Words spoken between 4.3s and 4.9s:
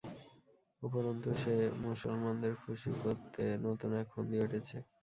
এটেছে।